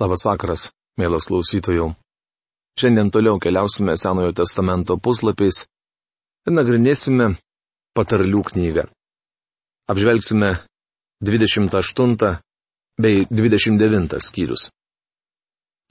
[0.00, 1.90] Labas vakaras, mielas klausytojų.
[2.80, 5.58] Šiandien toliau keliausime Senojo testamento puslapiais
[6.48, 7.34] ir nagrinėsime
[7.92, 8.86] patarlių knygą.
[9.92, 10.54] Apžvelgsime
[11.20, 12.16] 28
[12.96, 14.70] bei 29 skyrius.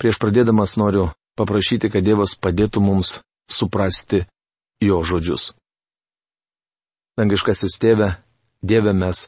[0.02, 4.24] Prieš pradėdamas noriu paprašyti, kad Dievas padėtų mums suprasti
[4.82, 5.52] jo žodžius.
[7.20, 8.16] Dangiškasis tėve,
[8.66, 9.28] Dieve mes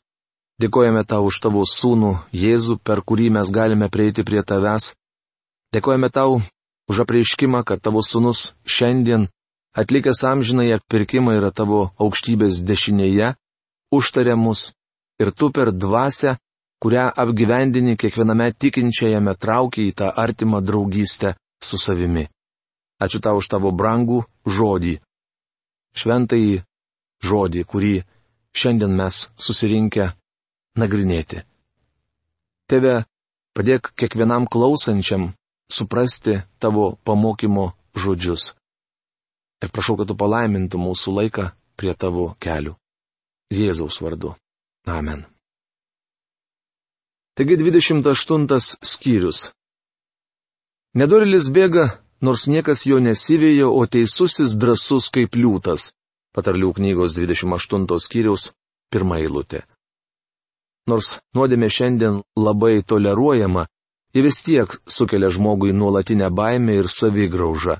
[0.62, 4.92] Dėkojame tau už tavo sūnų Jėzų, per kurį mes galime prieiti prie tavęs.
[5.74, 6.38] Dėkojame tau
[6.92, 9.26] už apreiškimą, kad tavo sūnus šiandien,
[9.74, 13.32] atlikęs amžinai atpirkimą yra tavo aukštybės dešinėje,
[13.90, 14.68] užtarė mus
[15.24, 16.36] ir tu per dvasę,
[16.82, 22.28] kurią apgyvendini kiekviename tikinčiajame traukia į tą artimą draugystę su savimi.
[23.02, 25.00] Ačiū tau už tavo brangų žodį.
[25.98, 26.62] Šventai
[27.26, 27.96] žodį, kurį
[28.54, 30.12] šiandien mes susirinkę
[30.80, 31.44] nagrinėti.
[32.72, 33.04] Tėve,
[33.58, 35.32] padėk kiekvienam klausančiam
[35.72, 38.54] suprasti tavo pamokymo žodžius.
[39.62, 42.76] Ir prašau, kad tu palaimintų mūsų laiką prie tavo kelių.
[43.52, 44.36] Jėzaus vardu.
[44.88, 45.26] Amen.
[47.36, 48.48] Taigi 28
[48.84, 49.52] skyrius.
[50.98, 51.86] Nedorilis bėga,
[52.22, 55.92] nors niekas jo nesivėjo, o teisusis drasus kaip liūtas.
[56.36, 58.50] Patarlių knygos 28 skyriaus
[58.92, 59.64] pirmą eilutę.
[60.90, 63.68] Nors nuodėmė šiandien labai toleruojama,
[64.14, 67.78] ji vis tiek sukelia žmogui nuolatinę baimę ir savigraužą.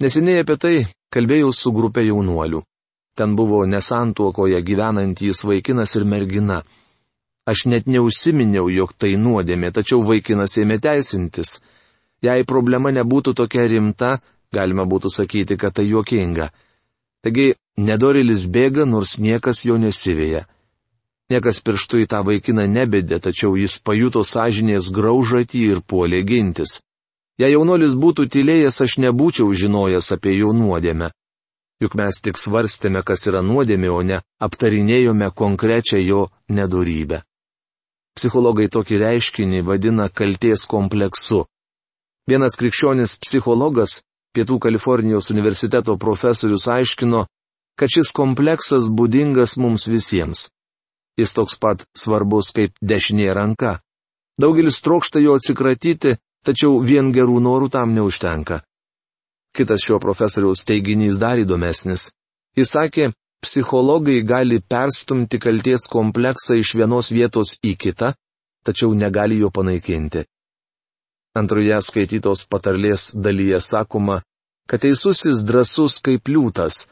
[0.00, 0.76] Neseniai apie tai
[1.12, 2.62] kalbėjau su grupė jaunuolių.
[3.16, 6.62] Ten buvo nesantuokoje gyvenantys vaikinas ir mergina.
[7.50, 11.58] Aš net neužsiminiau, jog tai nuodėmė, tačiau vaikinas ėmė teisintis.
[12.22, 14.18] Jei problema nebūtų tokia rimta,
[14.52, 16.50] galima būtų sakyti, kad tai juokinga.
[17.24, 20.46] Taigi, nedorilis bėga, nors niekas jo nesivėja.
[21.30, 26.80] Niekas pirštų į tą vaikiną nebedė, tačiau jis pajuto sąžinės graužatį ir puolė gintis.
[27.38, 31.12] Jei jaunuolis būtų tylėjęs, aš nebūčiau žinojęs apie jo nuodėmę.
[31.80, 37.22] Juk mes tik svarstėme, kas yra nuodėmė, o ne aptarinėjome konkrečią jo nedorybę.
[38.18, 41.46] Psichologai tokį reiškinį vadina kalties kompleksu.
[42.28, 44.02] Vienas krikščionis psichologas,
[44.34, 47.24] Pietų Kalifornijos universiteto profesorius aiškino,
[47.78, 50.50] kad šis kompleksas būdingas mums visiems.
[51.20, 53.76] Jis toks pat svarbus kaip dešinė ranka.
[54.40, 56.16] Daugelis trokšta jo atsikratyti,
[56.46, 58.62] tačiau vien gerų norų tam neužtenka.
[59.56, 62.06] Kitas šio profesoriaus teiginys dar įdomesnis.
[62.56, 63.10] Jis sakė,
[63.44, 68.14] psichologai gali perstumti kalties kompleksą iš vienos vietos į kitą,
[68.64, 70.24] tačiau negali jo panaikinti.
[71.36, 74.22] Antroje skaitytos patarlės dalyje sakoma,
[74.70, 76.80] kad teisusis drasus kaip liūtas–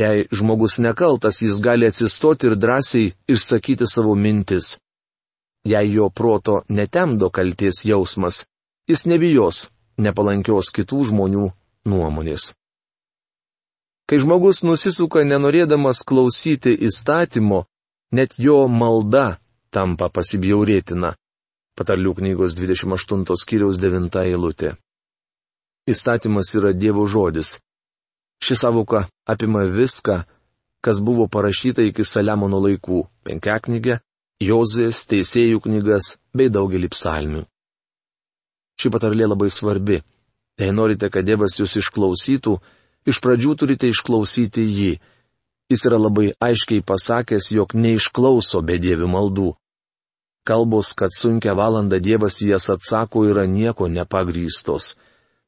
[0.00, 4.78] Jei žmogus nekaltas, jis gali atsistoti ir drąsiai išsakyti savo mintis.
[5.72, 8.44] Jei jo proto netemdo kalties jausmas,
[8.88, 9.68] jis nebijos
[10.00, 11.50] nepalankios kitų žmonių
[11.92, 12.54] nuomonės.
[14.08, 17.60] Kai žmogus nusisuka nenorėdamas klausyti įstatymo,
[18.16, 19.38] net jo malda
[19.70, 21.12] tampa pasibjaurėtina.
[21.78, 24.74] Patarlių knygos 28 skyriaus 9 eilutė.
[25.86, 27.60] Įstatymas yra Dievo žodis.
[28.40, 30.22] Ši savoka apima viską,
[30.80, 34.00] kas buvo parašyta iki Saliamono laikų- penkiaknygė,
[34.40, 37.42] Jozės, teisėjų knygas bei daugelį psalmių.
[38.80, 40.00] Ši patarlė labai svarbi.
[40.56, 42.54] Jei norite, kad Dievas jūs išklausytų,
[43.04, 44.92] iš pradžių turite išklausyti jį.
[45.70, 49.50] Jis yra labai aiškiai pasakęs, jog neišklauso be dievių maldų.
[50.48, 54.96] Kalbos, kad sunkia valanda Dievas jas atsako, yra nieko nepagrystos.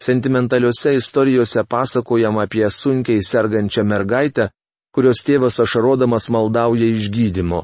[0.03, 4.49] Sentimentaliuose istorijose pasakojama apie sunkiai sergančią mergaitę,
[4.95, 7.61] kurios tėvas ašarodamas maldauja išgydymo.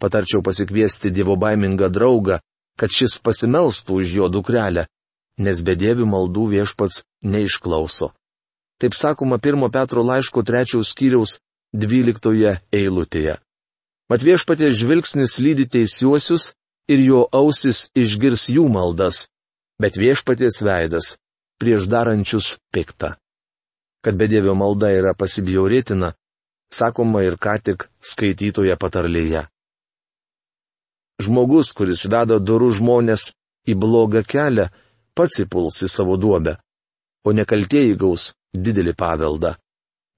[0.00, 2.38] Patarčiau pasikviesti dievo baimingą draugą,
[2.78, 4.86] kad šis pasimelstų už jo dukrelę,
[5.44, 7.02] nes be dievių maldų viešpats
[7.34, 8.14] neišklauso.
[8.80, 11.36] Taip sakoma 1 Petro laiško 3 skyriaus
[11.76, 13.36] 12 eilutėje.
[14.08, 16.52] Mat viešpatės žvilgsnis lydi teisiuosius
[16.88, 19.26] ir jo ausis išgirs jų maldas,
[19.76, 21.18] bet viešpatės veidas
[21.58, 23.14] prieš darančius piktą.
[24.04, 26.12] Kad bedėvio malda yra pasibjaurėtina,
[26.70, 29.46] sakoma ir ką tik skaitytoje patarlėje.
[31.18, 33.32] Žmogus, kuris veda durų žmonės
[33.66, 34.68] į blogą kelią,
[35.18, 36.54] pats įpuls į savo duobę,
[37.26, 39.56] o nekaltieji gaus didelį paveldą.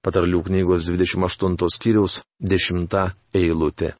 [0.05, 2.95] Patarlių knygos 28 skyriaus 10
[3.37, 3.93] eilutė.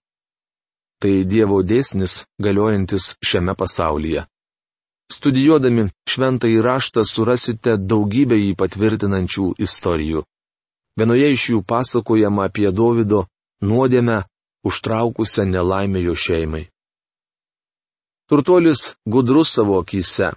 [1.02, 4.26] Tai Dievo dėsnis galiojantis šiame pasaulyje.
[5.12, 10.24] Studijuodami šventą įraštą surasite daugybę jį patvirtinančių istorijų.
[11.00, 13.26] Vienoje iš jų pasakojama apie Davido
[13.68, 14.22] nuodėmę
[14.68, 16.68] užtraukusią nelaimę jo šeimai.
[18.30, 18.82] Turtuolis
[19.14, 20.32] gudrus savo akise,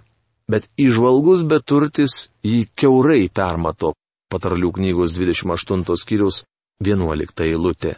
[0.51, 3.93] bet išvalgus beturtis jį keurai permato.
[4.31, 6.41] Patarlių knygos 28 skyriaus
[6.83, 7.93] 11 eilutė.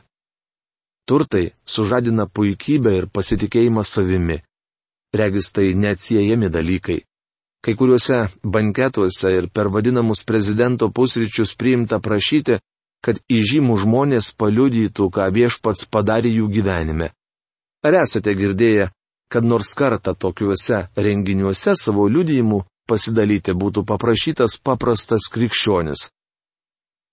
[1.07, 4.41] Turtai sužadina puikybę ir pasitikėjimą savimi.
[5.17, 7.01] Regis tai neatsiejami dalykai.
[7.63, 12.59] Kai kuriuose banketuose ir per vadinamus prezidento pusryčius priimta prašyti,
[13.03, 17.11] kad įžymų žmonės paliudytų, ką viešpats padarė jų gyvenime.
[17.85, 18.89] Ar esate girdėję,
[19.31, 26.07] kad nors kartą tokiuose renginiuose savo liudijimu pasidalyti būtų paprašytas paprastas krikščionis.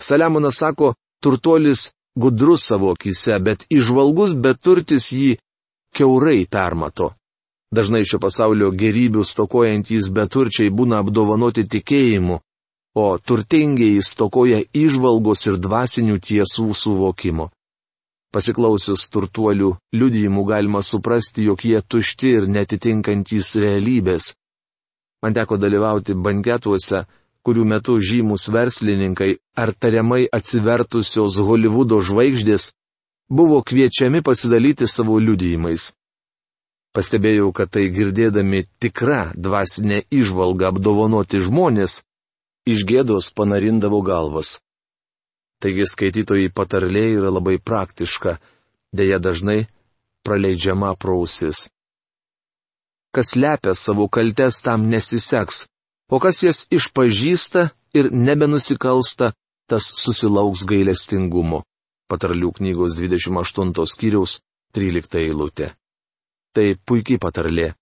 [0.03, 5.37] Saliamonas sako, turtuolis gudrus savo akise, bet išvalgus beturtis jį
[5.95, 7.13] keurai permato.
[7.75, 12.37] Dažnai šio pasaulio gerybių stokojantys beturčiai būna apdovanoti tikėjimu,
[12.95, 17.49] o turtingiai stokoja išvalgos ir dvasinių tiesų suvokimo.
[18.35, 24.33] Pasiklausius turtuolių liudijimų galima suprasti, jog jie tušti ir netitinkantys realybės.
[25.23, 27.05] Man teko dalyvauti banketuose,
[27.47, 32.71] kurių metu žymus verslininkai ar tariamai atsivertusios Hollywoodo žvaigždės
[33.31, 35.91] buvo kviečiami pasidalyti savo liudijimais.
[36.95, 42.03] Pastebėjau, kad tai girdėdami tikra dvasinė išvalga apdovanoti žmonės,
[42.71, 44.61] iš gėdos panarindavo galvas.
[45.59, 48.39] Taigi skaitytojai patarlė yra labai praktiška,
[48.95, 49.65] dėja dažnai
[50.25, 51.67] praleidžiama prausis.
[53.15, 55.67] Kas lepia savo kaltes, tam nesiseks,
[56.11, 57.69] o kas jas išpažįsta
[57.99, 59.33] ir nebenusikalsta,
[59.71, 61.63] tas susilauks gailestingumo.
[62.11, 64.41] Patarlių knygos 28 skyriaus
[64.77, 65.75] 13 eilutė.
[66.55, 67.73] Tai puikiai patarlė.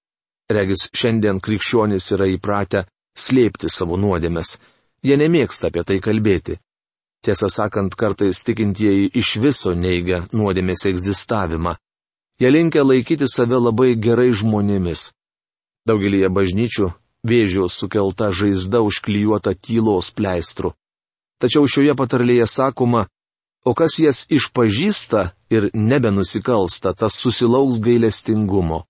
[0.52, 2.86] Regis šiandien krikščionys yra įpratę
[3.18, 4.56] slėpti savo nuodėmes.
[5.04, 6.58] Jie nemėgsta apie tai kalbėti.
[7.22, 11.76] Tiesą sakant, kartais tikintieji iš viso neigia nuodėmės egzistavimą.
[12.40, 15.12] Jie linkia laikyti save labai gerai žmonėmis.
[15.86, 16.88] Daugelįje bažnyčių
[17.28, 20.72] vėžio sukelta žaizda užklijuota tylos pleistru.
[21.42, 23.06] Tačiau šioje patarlėje sakoma,
[23.64, 28.84] o kas jas išpažįsta ir nebenusikalsta, tas susilauks gailestingumo.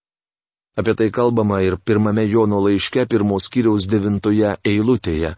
[0.77, 5.35] Apie tai kalbama ir pirmame Jono laiške pirmos kiriaus devintoje eilutėje.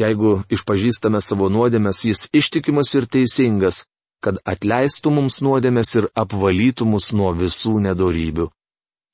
[0.00, 3.84] Jeigu išpažįstame savo nuodėmės, jis ištikimas ir teisingas,
[4.24, 8.48] kad atleistų mums nuodėmės ir apvalytų mus nuo visų nedorybių.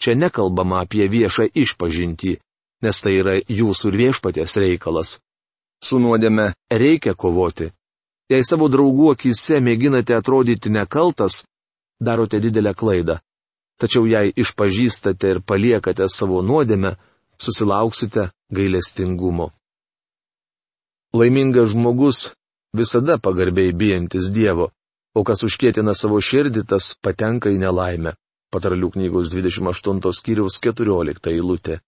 [0.01, 2.39] Čia nekalbama apie viešą išpažintį,
[2.87, 5.19] nes tai yra jūsų ir viešpatės reikalas.
[5.85, 7.73] Su nuodėme reikia kovoti.
[8.31, 11.43] Jei savo draugų akise mėginate atrodyti nekaltas,
[11.99, 13.19] darote didelę klaidą.
[13.81, 16.95] Tačiau jei išpažįstate ir paliekate savo nuodėmę,
[17.41, 19.51] susilauksite gailestingumo.
[21.17, 22.29] Laimingas žmogus
[22.77, 24.71] visada pagarbiai bijantis Dievo,
[25.15, 28.15] o kas užkėtina savo širdį, tas patenka į nelaimę.
[28.51, 31.81] Patarlių knygos 28 skyriaus 14 eilutė.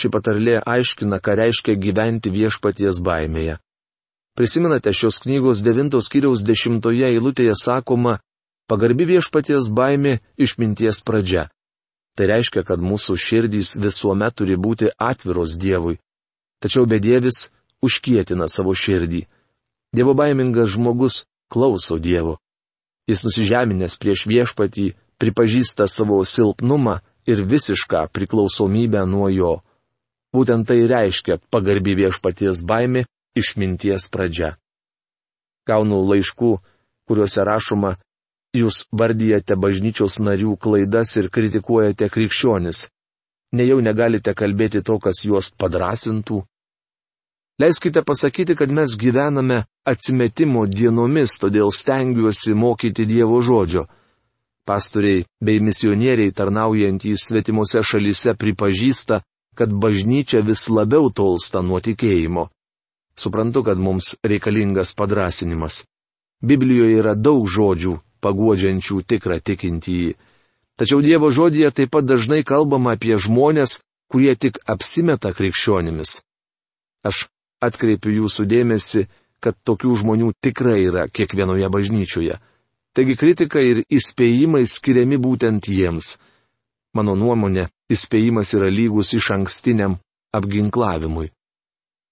[0.00, 3.58] Ši patarlė aiškina, ką reiškia gyventi viešpaties baimėje.
[4.40, 8.14] Prisimenate šios knygos 9 skyriaus 10 eilutėje sakoma,
[8.72, 11.42] pagarbi viešpaties baimė išminties pradžia.
[12.16, 15.98] Tai reiškia, kad mūsų širdys visuomet turi būti atviros Dievui.
[16.56, 17.50] Tačiau bedievis
[17.84, 19.26] užkietina savo širdį.
[19.92, 22.38] Dievo baimingas žmogus klauso Dievo.
[23.04, 29.54] Jis nusižeminęs prieš viešpatį pripažįsta savo silpnumą ir visišką priklausomybę nuo jo.
[30.32, 33.04] Būtent tai reiškia pagarbi viešpaties baimė
[33.36, 34.54] išminties pradžia.
[35.68, 36.52] Gaunu laiškų,
[37.06, 37.96] kuriuose rašoma,
[38.56, 42.88] jūs vardyjate bažnyčios narių klaidas ir kritikuojate krikščionis.
[43.52, 46.44] Nejau negalite kalbėti to, kas juos padrasintų,
[47.60, 53.82] Leiskite pasakyti, kad mes gyvename atsimetimo dienomis, todėl stengiuosi mokyti Dievo žodžio.
[54.64, 59.20] Pastoriai bei misionieriai tarnaujantys svetimuose šalyse pripažįsta,
[59.58, 62.48] kad bažnyčia vis labiau tolsta nuo tikėjimo.
[63.16, 65.84] Suprantu, kad mums reikalingas padrasinimas.
[66.40, 70.14] Biblijoje yra daug žodžių, paguodžiančių tikrą tikintįjį.
[70.80, 73.76] Tačiau Dievo žodėje taip pat dažnai kalbama apie žmonės,
[74.08, 76.20] kurie tik apsimeta krikščionimis.
[77.04, 77.26] Aš
[77.60, 79.04] atkreipiu jūsų dėmesį,
[79.40, 82.38] kad tokių žmonių tikrai yra kiekvienoje bažnyčioje.
[82.96, 86.16] Taigi kritika ir įspėjimai skiriami būtent jiems.
[86.96, 90.00] Mano nuomonė, įspėjimas yra lygus iš ankstiniam
[90.34, 91.30] apginklavimui.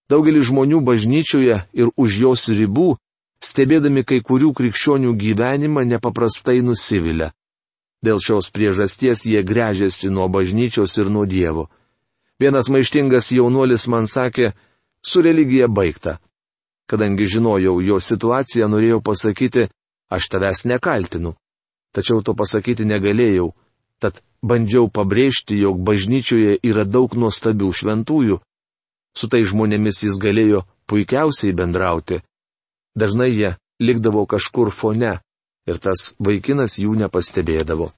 [0.08, 2.96] Daugelis žmonių bažnyčioje ir už jos ribų,
[3.44, 7.32] stebėdami kai kurių krikščionių gyvenimą, nepaprastai nusivilia.
[8.02, 11.68] Dėl šios priežasties jie grežiasi nuo bažnyčios ir nuo Dievo.
[12.38, 14.52] Vienas maištingas jaunuolis man sakė,
[15.02, 16.18] su religija baigta.
[16.88, 19.66] Kadangi žinojau jo situaciją, norėjau pasakyti,
[20.08, 21.34] aš tavęs nekaltinu.
[21.92, 23.52] Tačiau to pasakyti negalėjau.
[23.98, 28.38] Tad bandžiau pabrėžti, jog bažnyčioje yra daug nuostabių šventųjų.
[29.18, 32.20] Su tai žmonėmis jis galėjo puikiausiai bendrauti.
[32.98, 35.14] Dažnai jie likdavo kažkur fone
[35.70, 37.88] ir tas vaikinas jų nepastebėdavo.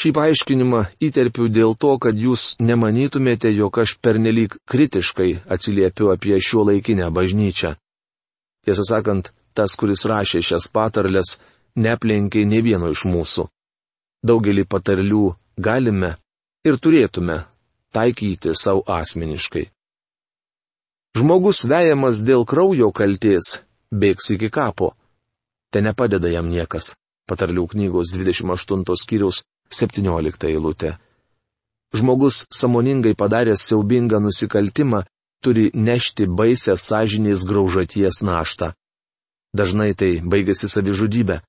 [0.00, 6.64] Šį paaiškinimą įterpiu dėl to, kad jūs nemanytumėte, jog aš pernelyg kritiškai atsiliepiu apie šio
[6.68, 7.74] laikinę bažnyčią.
[8.64, 11.36] Tiesą sakant, tas, kuris rašė šias patarlės,
[11.76, 13.48] neplenkiai ne vieno iš mūsų.
[14.24, 15.26] Daugelį patarlių
[15.58, 16.14] galime
[16.64, 17.42] ir turėtume
[17.92, 19.66] taikyti savo asmeniškai.
[21.18, 23.56] Žmogus vejamas dėl kraujo kalties
[23.90, 24.92] bėgs iki kapo.
[25.74, 26.92] Te nepadeda jam niekas.
[27.26, 29.42] Patarlių knygos 28 skyriaus
[29.74, 30.96] 17 eilutė.
[31.94, 35.02] Žmogus samoningai padaręs siaubingą nusikaltimą
[35.42, 38.70] turi nešti baisę sąžinės graužaties naštą.
[39.50, 41.40] Dažnai tai baigėsi savižudybė.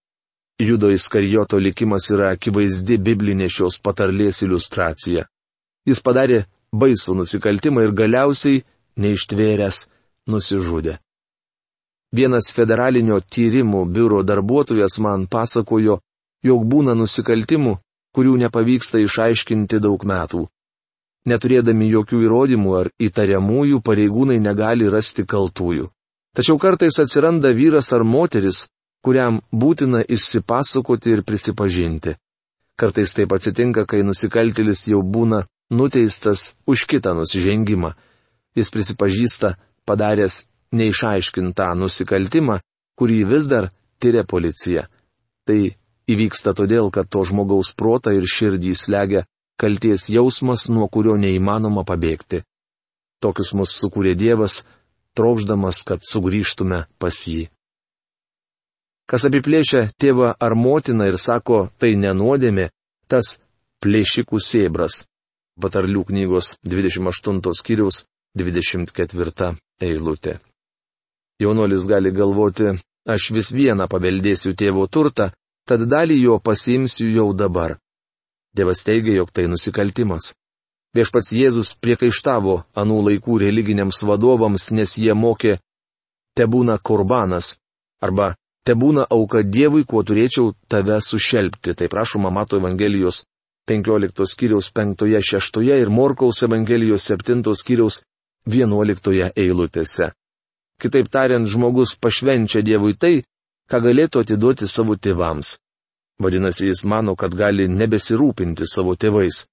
[0.62, 5.28] Judo Iskarijoto likimas yra akivaizdi biblinė šios patarlės iliustracija.
[5.86, 8.64] Jis padarė baisų nusikaltimą ir galiausiai,
[8.98, 9.86] neištvėręs,
[10.28, 10.98] nusižudė.
[12.12, 16.02] Vienas federalinio tyrimų biuro darbuotojas man pasakojo,
[16.44, 17.78] jog būna nusikaltimų,
[18.16, 20.48] kurių nepavyksta išaiškinti daug metų.
[21.32, 25.88] Neturėdami jokių įrodymų ar įtariamųjų pareigūnai negali rasti kaltųjų.
[26.36, 28.66] Tačiau kartais atsiranda vyras ar moteris,
[29.06, 32.16] kuriam būtina išsipasakoti ir prisipažinti.
[32.80, 37.94] Kartais taip atsitinka, kai nusikaltelis jau būna nuteistas už kitą nusižengimą.
[38.56, 39.56] Jis prisipažįsta
[39.88, 42.60] padaręs neišaiškintą nusikaltimą,
[43.00, 44.88] kurį vis dar tyria policija.
[45.48, 45.60] Tai
[46.12, 49.26] įvyksta todėl, kad to žmogaus protą ir širdį slegia
[49.62, 52.42] kalties jausmas, nuo kurio neįmanoma pabėgti.
[53.22, 54.64] Tokius mus sukūrė Dievas,
[55.18, 57.50] trokšdamas, kad sugrįžtume pas jį.
[59.06, 62.70] Kas apiplėšia tėvą ar motiną ir sako, tai nenuodėmė,
[63.12, 63.36] tas
[63.84, 65.04] plėšikų sėbras.
[65.62, 68.06] Patarlių knygos 28 skyriaus
[68.38, 70.40] 24 eilutė.
[71.42, 72.76] Jaunuolis gali galvoti,
[73.10, 75.32] aš vis vieną paveldėsiu tėvo turtą,
[75.68, 77.78] tad dalį jo pasimsiu jau dabar.
[78.56, 80.34] Dievas teigia, jog tai nusikaltimas.
[80.96, 85.58] Viešpats Jėzus priekaištavo anų laikų religiniams vadovams, nes jie mokė,
[86.36, 87.56] te būna kurbanas,
[88.04, 88.36] arba
[88.68, 91.76] te būna auka Dievui, kuo turėčiau tave sušelbti.
[91.80, 93.24] Tai prašoma Mato Evangelijos
[93.72, 98.02] 15 skyriaus 5-6 ir Morkaus Evangelijos 7 skyriaus
[98.48, 100.12] 11 eilutėse.
[100.82, 103.22] Kitaip tariant, žmogus pašvenčia Dievui tai,
[103.70, 105.60] ką galėtų atiduoti savo tėvams.
[106.22, 109.46] Vadinasi, jis mano, kad gali nebesirūpinti savo tėvais.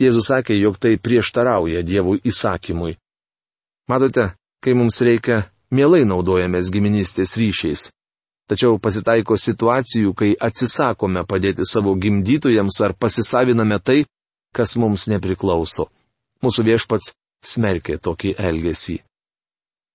[0.00, 2.96] Jėzus sakė, jog tai prieštarauja Dievo įsakymui.
[3.88, 4.32] Matote,
[4.64, 7.90] kai mums reikia, mielai naudojamės giminystės ryšiais.
[8.48, 14.02] Tačiau pasitaiko situacijų, kai atsisakome padėti savo gimdytojams ar pasisaviname tai,
[14.56, 15.88] kas mums nepriklauso.
[16.42, 17.12] Mūsų viešpats
[17.44, 18.98] smerkė tokį elgesį.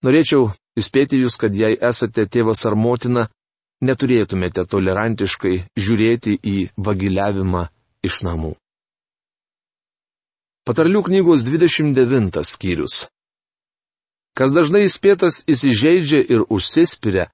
[0.06, 3.28] Norėčiau įspėti jūs, kad jei esate tėvas ar motina,
[3.82, 7.68] neturėtumėte tolerantiškai žiūrėti į vagiliavimą
[8.06, 8.54] iš namų.
[10.68, 13.06] Patarlių knygos 29 skyrius.
[14.38, 17.30] Kas dažnai įspėtas įsižeidžia ir užsispiria,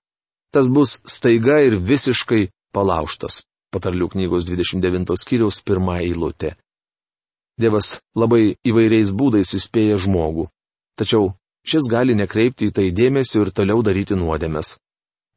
[0.54, 3.42] tas bus staiga ir visiškai palauštas.
[3.74, 6.54] Patarlių knygos 29 skyriaus pirmą eilutę.
[7.60, 10.48] Dievas labai įvairiais būdais įspėja žmogų.
[10.98, 11.34] Tačiau
[11.68, 14.78] šis gali nekreipti į tai dėmesio ir toliau daryti nuodėmes.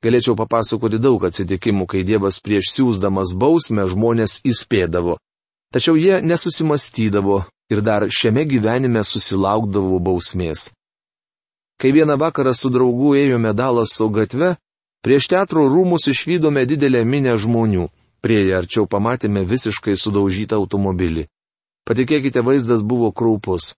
[0.05, 5.17] Galėčiau papasakoti daug atsitikimų, kai Dievas prieš siūsdamas bausmę žmonės įspėdavo.
[5.73, 7.43] Tačiau jie nesusimastydavo
[7.73, 10.71] ir dar šiame gyvenime susilaukdavo bausmės.
[11.77, 14.55] Kai vieną vakarą su draugu ėjome Dalaso gatve,
[15.05, 17.89] prieš teatro rūmus išvykome didelę minę žmonių,
[18.25, 21.27] prie ją arčiau pamatėme visiškai sudaužytą automobilį.
[21.87, 23.75] Patikėkite, vaizdas buvo kraupus.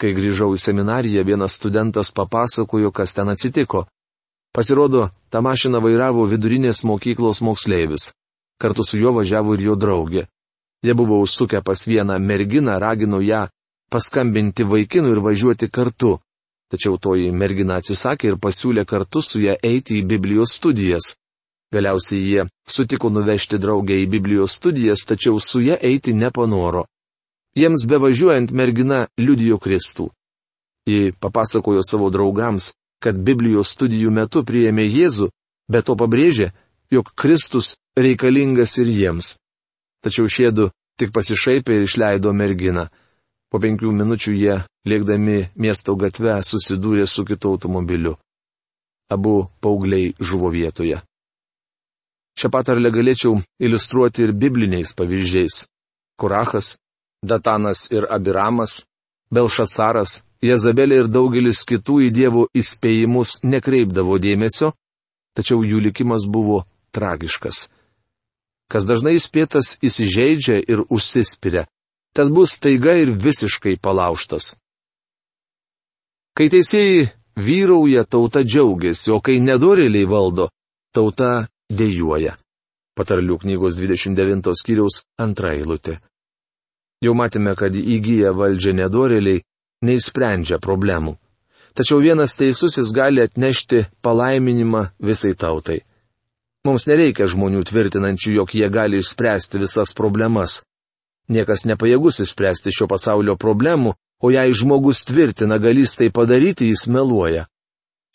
[0.00, 3.84] Kai grįžau į seminariją, vienas studentas papasakojo, kas ten atsitiko.
[4.52, 8.10] Pasirodo, tą mašiną vairavo vidurinės mokyklos moksleivis.
[8.58, 10.26] Kartu su juo važiavo ir jo draugė.
[10.82, 13.46] Jie buvo užsukę pas vieną merginą, ragino ją
[13.90, 16.18] paskambinti vaikinui ir važiuoti kartu.
[16.72, 21.14] Tačiau toji mergina atsisakė ir pasiūlė kartu su ją eiti į Biblijos studijas.
[21.72, 26.86] Galiausiai jie sutiko nuvežti draugę į Biblijos studijas, tačiau su ją eiti nepanoro.
[27.56, 30.08] Jiems bevažiuojant mergina liudijo Kristų.
[30.88, 35.28] Ji papasakojo savo draugams, kad Biblijos studijų metu priėmė Jėzų,
[35.68, 36.52] bet to pabrėžė,
[36.90, 39.36] jog Kristus reikalingas ir jiems.
[40.02, 42.88] Tačiau šiedu tik pasišaipė ir išleido merginą.
[43.52, 44.56] Po penkių minučių jie,
[44.88, 48.16] lėkdami miesto gatve, susidūrė su kitu automobiliu.
[49.12, 51.02] Abu paaugliai žuvo vietoje.
[52.38, 55.66] Šią patarlę galėčiau iliustruoti ir bibliniais pavyzdžiais.
[56.16, 56.78] Kurachas,
[57.22, 58.82] Datanas ir Abiramas,
[59.30, 64.72] Belšacaras, Jezabelė ir daugelis kitų į dievų įspėjimus nekreipdavo dėmesio,
[65.38, 67.68] tačiau jų likimas buvo tragiškas.
[68.66, 71.68] Kas dažnai įspėtas įsižeidžia ir užsispiria,
[72.16, 74.56] tas bus taiga ir visiškai palauštas.
[76.34, 80.48] Kai teisėjai vyrauja, tauta džiaugiasi, o kai nedorėliai valdo,
[80.90, 82.34] tauta dėjuoja.
[82.98, 86.00] Patarlių knygos 29 skyriaus antra eilutė.
[87.02, 89.42] Jau matėme, kad įgyję valdžią nedorėliai
[89.82, 91.16] neįsprendžia problemų.
[91.74, 95.80] Tačiau vienas teisusis gali atnešti palaiminimą visai tautai.
[96.62, 100.60] Mums nereikia žmonių tvirtinančių, jog jie gali išspręsti visas problemas.
[101.32, 107.48] Niekas nepajėgus išspręsti šio pasaulio problemų, o jei žmogus tvirtina galys tai padaryti, jis meluoja.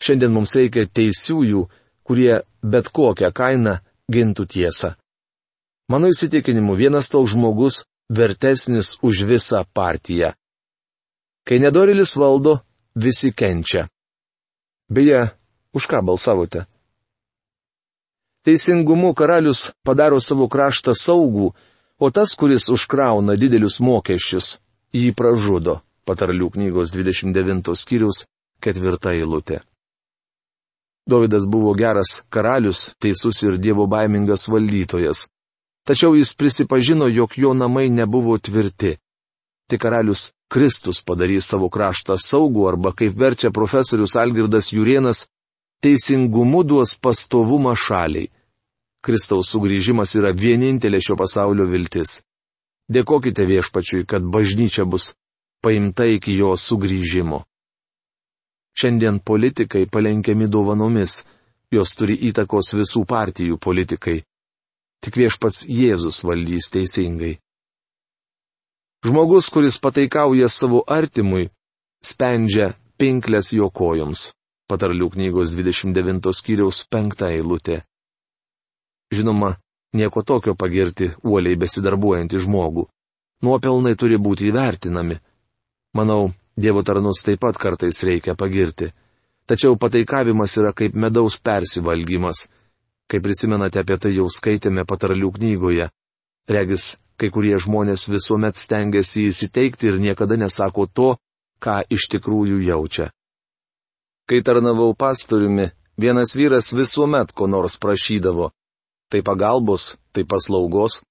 [0.00, 1.66] Šiandien mums reikia teisiųjų,
[2.06, 3.78] kurie bet kokią kainą
[4.08, 4.94] gintų tiesą.
[5.92, 10.32] Mano įsitikinimu, vienas toks žmogus vertesnis už visą partiją.
[11.44, 12.60] Kai nedorilis valdo,
[12.94, 13.88] visi kenčia.
[14.88, 15.30] Beje,
[15.72, 16.66] už ką balsavote?
[18.44, 21.52] Teisingumu karalius padaro savo kraštą saugų,
[22.00, 24.58] o tas, kuris užkrauna didelius mokesčius,
[24.92, 25.82] jį pražudo.
[26.08, 28.24] Patarlių knygos 29 skyrius,
[28.64, 29.60] ketvirta eilutė.
[31.08, 35.26] Davidas buvo geras karalius, teisus ir dievo baimingas valdytojas.
[35.84, 38.96] Tačiau jis prisipažino, jog jo namai nebuvo tvirti.
[39.68, 45.26] Tik karalius Kristus padarys savo kraštą saugų arba, kaip verčia profesorius Algirdas Jurienas,
[45.84, 48.30] teisingumu duos pastovumą šaliai.
[49.04, 52.22] Kristaus sugrįžimas yra vienintelė šio pasaulio viltis.
[52.88, 55.12] Dėkokite viešpačiui, kad bažnyčia bus
[55.62, 57.42] paimta iki jo sugrįžimo.
[58.78, 61.22] Šiandien politikai palenkiami dovanomis,
[61.70, 64.22] jos turi įtakos visų partijų politikai.
[65.04, 67.36] Tik viešpats Jėzus valdys teisingai.
[69.06, 71.50] Žmogus, kuris pataikauja savo artimui,
[72.02, 74.32] spendžia pinklės jo kojoms.
[74.68, 77.78] Patarlių knygos 29 skyriaus 5 eilutė.
[79.14, 79.54] Žinoma,
[79.94, 82.84] nieko tokio pagirti uoliai besidarbuojantį žmogų.
[83.46, 85.16] Nuopelnai turi būti įvertinami.
[85.96, 88.90] Manau, Dievo tarnus taip pat kartais reikia pagirti.
[89.46, 92.48] Tačiau pataikavimas yra kaip medaus persivalgymas.
[93.08, 95.88] Kaip prisimenate, apie tai jau skaitėme patarlių knygoje.
[96.48, 101.08] Regis, kai kurie žmonės visuomet stengiasi įsiteikti ir niekada nesako to,
[101.60, 103.08] ką iš tikrųjų jaučia.
[104.28, 108.52] Kai tarnavau pastoriumi, vienas vyras visuomet ko nors prašydavo
[109.08, 111.02] tai pagalbos, tai paslaugos.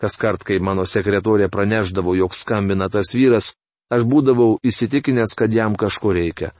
[0.00, 3.54] Kas kart, kai mano sekretorė praneždavo, jog skambina tas vyras,
[3.92, 6.52] aš būdavau įsitikinęs, kad jam kažko reikia.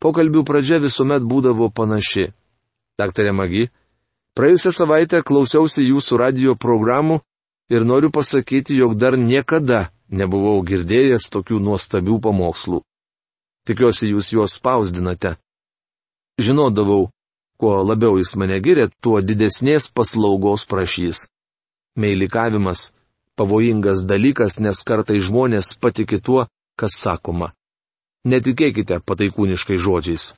[0.00, 2.32] Pokalbių pradžia visuomet būdavo panaši.
[3.00, 3.68] Daktarė Magi,
[4.36, 7.20] praėjusią savaitę klausiausi jūsų radio programų
[7.72, 12.82] ir noriu pasakyti, jog dar niekada nebuvau girdėjęs tokių nuostabių pamokslų.
[13.66, 15.34] Tikiuosi, jūs juos spausdinate.
[16.38, 17.08] Žinodavau,
[17.56, 21.24] Kuo labiau jis mane giria, tuo didesnės paslaugos prašys.
[21.96, 22.92] Meilikavimas-
[23.38, 26.46] pavojingas dalykas, nes kartai žmonės patiki tuo,
[26.76, 27.52] kas sakoma.
[28.28, 30.34] Netikėkite pataikūniškai žodžiais.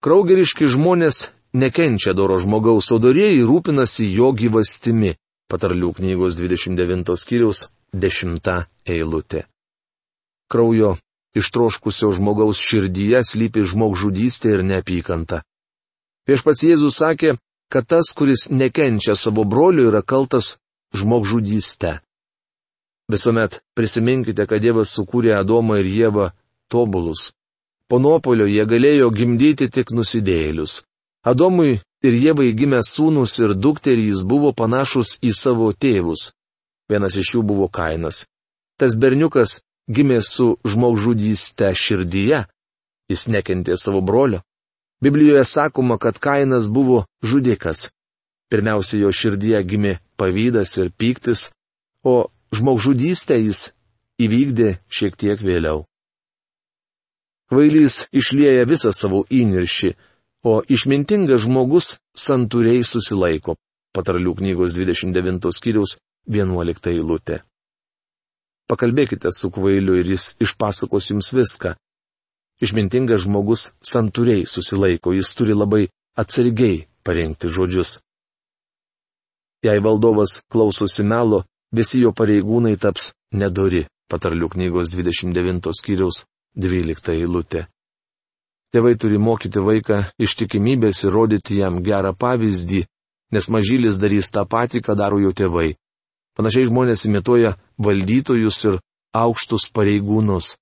[0.00, 5.16] Kraugeriški žmonės nekenčia doro žmogaus, o dorėjai rūpinasi jo gyvastimi.
[5.48, 8.48] Patarlių knygos 29 skyriaus 10
[8.84, 9.46] eilutė.
[10.52, 10.96] Kraujo
[11.36, 15.42] ištroškusio žmogaus širdyje slypi žmogžudystė ir neapykanta.
[16.28, 17.36] Viešpats Jėzus sakė,
[17.72, 20.56] kad tas, kuris nekenčia savo brolių, yra kaltas
[20.96, 21.98] žmogžudyste.
[23.08, 26.30] Visuomet prisiminkite, kad Dievas sukūrė Adomą ir Jėvą
[26.68, 27.32] tobulus.
[27.88, 30.82] Po nuopolio jie galėjo gimdyti tik nusidėjėlius.
[31.28, 36.30] Adomui ir Jėvai gimė sūnus ir dukterys buvo panašus į savo tėvus.
[36.88, 38.24] Vienas iš jų buvo Kainas.
[38.78, 39.58] Tas berniukas
[39.90, 42.44] gimė su žmogžudyste širdyje.
[43.08, 44.42] Jis nekentė savo brolio.
[45.02, 47.88] Biblijoje sakoma, kad Kainas buvo žudikas.
[48.48, 51.50] Pirmiausia, jo širdyje gimė pavydas ir pyktis,
[52.04, 53.68] o žmogžudystę jis
[54.18, 55.84] įvykdė šiek tiek vėliau.
[57.48, 59.92] Kvailys išlieja visą savo įniršį,
[60.44, 63.56] o išmintingas žmogus santūriai susilaiko.
[63.94, 65.96] Patarlių knygos 29 skyriaus
[66.28, 67.40] 11 eilutė.
[68.68, 71.72] Pakalbėkite su kvailiu ir jis išpasakos jums viską.
[72.60, 75.86] Išmintingas žmogus santūriai susilaiko, jis turi labai
[76.20, 77.98] atsargiai parengti žodžius.
[79.64, 87.64] Jei valdovas klausosi melo, visi jo pareigūnai taps nedori, patarlių knygos 29 skyriaus 12 eilutė.
[88.74, 92.82] Tėvai turi mokyti vaiką ištikimybės ir rodyti jam gerą pavyzdį,
[93.32, 95.76] nes mažylis darys tą patį, ką daro jo tėvai.
[96.36, 98.76] Panašiai žmonės imituoja valdytojus ir
[99.16, 100.56] aukštus pareigūnus.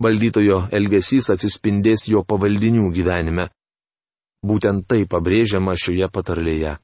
[0.00, 3.48] Valdytojo elgesys atsispindės jo pavaldinių gyvenime.
[4.44, 6.76] Būtent tai pabrėžiama šioje patarlėje.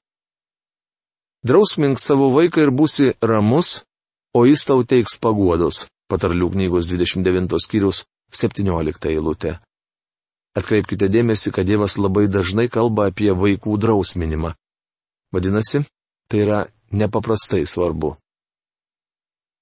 [1.47, 3.85] Drausmink savo vaiką ir būsi ramus,
[4.35, 5.87] o jis tau teiks paguodos.
[6.11, 9.57] Patarlių knygos 29 skyrius 17 eilutė.
[10.57, 14.55] Atkreipkite dėmesį, kad Dievas labai dažnai kalba apie vaikų drausminimą.
[15.35, 15.83] Vadinasi,
[16.31, 16.61] tai yra
[16.97, 18.15] nepaprastai svarbu.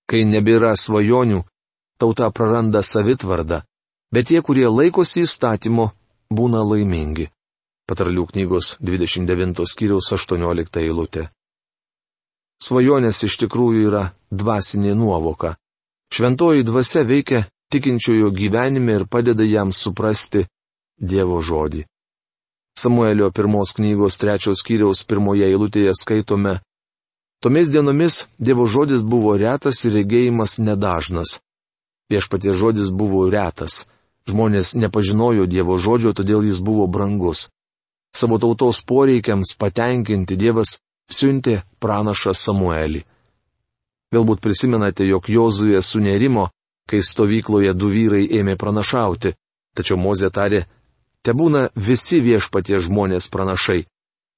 [0.07, 1.43] Kai nebėra svajonių,
[1.99, 3.63] tauta praranda savitvardą,
[4.15, 5.91] bet tie, kurie laikosi įstatymo,
[6.31, 7.31] būna laimingi.
[7.89, 11.29] Patarlių knygos 29 skyriaus 18 eilutė.
[12.65, 15.57] Svajonės iš tikrųjų yra dvasinė nuovoka.
[16.15, 20.47] Šventoji dvasia veikia tikinčiojo gyvenime ir padeda jam suprasti
[21.01, 21.85] Dievo žodį.
[22.79, 26.61] Samuelio pirmos knygos trečios skyriaus pirmoje eilutėje skaitome
[27.45, 31.41] Tomis dienomis Dievo žodis buvo retas ir regėjimas nedažnas.
[32.09, 33.83] Viešpatie žodis buvo retas.
[34.25, 37.51] Žmonės nepažinojo Dievo žodžio, todėl jis buvo brangus.
[38.17, 40.79] Savo tautos poreikiams patenkinti Dievas
[41.13, 43.05] siuntė pranašą Samuelį.
[44.15, 46.49] Galbūt prisimenate, jog Jozuje sunerimo,
[46.89, 49.35] kai stovykloje du vyrai ėmė pranašauti,
[49.77, 50.65] tačiau Mozė tarė,
[51.25, 53.85] te būna visi viešpatie žmonės pranašai,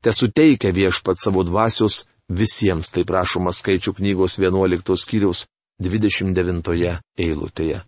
[0.03, 5.45] te suteikia viešpat savo dvasios Visiems tai prašoma skaičių knygos 11 skyriaus
[5.79, 7.85] 29 eilutėje.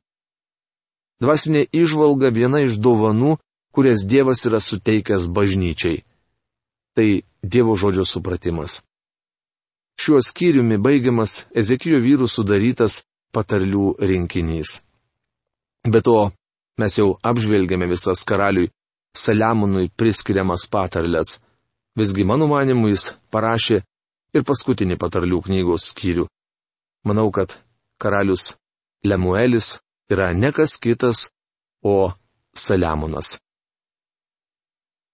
[1.19, 3.39] Dvasinė išvalga viena iš dovanų,
[3.75, 6.05] kurias Dievas yra suteikęs bažnyčiai.
[6.95, 7.09] Tai
[7.43, 8.83] Dievo žodžio supratimas.
[9.99, 13.03] Šiuo skyriumi baigiamas Ezekijo vyrų sudarytas
[13.35, 14.85] patarlių rinkinys.
[15.83, 16.31] Be to,
[16.79, 18.71] mes jau apžvelgėme visas karaliui
[19.17, 21.39] Saliamonui priskiriamas patarlės.
[21.99, 23.81] Visgi mano manimu jis parašė
[24.35, 26.29] ir paskutinį patarlių knygos skyrių.
[27.09, 27.57] Manau, kad
[27.99, 28.55] karalius
[29.05, 29.79] Lemuelis
[30.11, 31.29] yra ne kas kitas,
[31.83, 32.13] o
[32.55, 33.39] Saliamonas.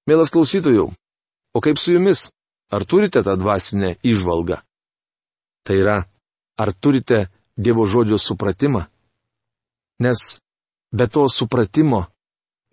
[0.08, 0.88] Mielas klausytojų,
[1.54, 2.28] o kaip su jumis?
[2.72, 4.56] Ar turite tą dvasinę išvalgą?
[5.64, 5.98] Tai yra,
[6.58, 8.82] ar turite Dievo žodžio supratimą?
[10.02, 10.40] Nes
[10.90, 12.06] be to supratimo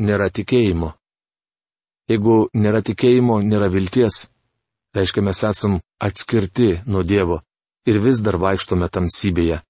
[0.01, 0.95] nėra tikėjimo.
[2.11, 4.25] Jeigu nėra tikėjimo, nėra vilties.
[4.95, 7.39] Reiškia, mes esam atskirti nuo Dievo
[7.87, 9.61] ir vis dar vaikštome tamsybėje.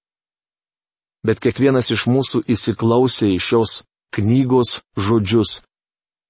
[1.22, 3.82] Bet kiekvienas iš mūsų įsiklausė į šios
[4.16, 5.60] knygos žodžius.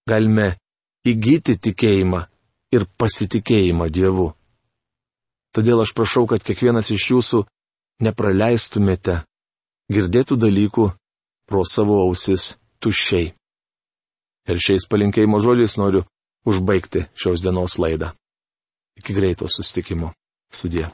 [0.04, 0.58] Galime
[1.08, 2.26] įgyti tikėjimą
[2.76, 4.28] ir pasitikėjimą Dievu.
[5.56, 7.44] Todėl aš prašau, kad kiekvienas iš jūsų
[8.04, 9.22] nepraleistumėte
[9.92, 10.90] girdėtų dalykų
[11.48, 12.52] pro savo ausis
[12.84, 13.32] tuščiai.
[14.50, 16.02] Ir šiais palinkėjimo žodžiais noriu
[16.48, 18.10] užbaigti šios dienos laidą.
[18.98, 20.12] Iki greito sustikimo.
[20.52, 20.88] Sudė.